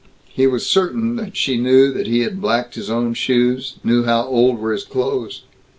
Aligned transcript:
He 0.33 0.47
was 0.47 0.65
certain 0.65 1.15
that 1.17 1.37
she 1.37 1.57
knew 1.57 1.93
that 1.93 2.07
he 2.07 2.21
had 2.21 2.41
blacked 2.41 2.73
his 2.73 2.89
own 2.89 3.13
shoes, 3.13 3.75
knew 3.83 4.01
how 4.05 4.23
old 4.25 4.57
were 4.57 4.71
his 4.71 4.83
clothes. 4.83 5.43